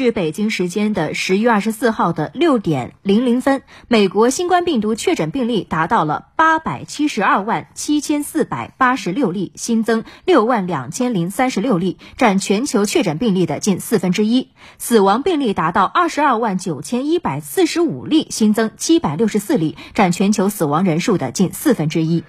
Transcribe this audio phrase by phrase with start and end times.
[0.00, 14.48] 至北京时间的十月二十四号的六点零零分美国新冠病毒确诊病例达到了八百七十二万七千四百八十六例新增六万两千零三十六例占全球确诊病例的近四分之一。
[14.78, 22.24] 死亡病例达到二十二万九千一百四十五例新增七百六十四例占全球死亡人数的近四分之一。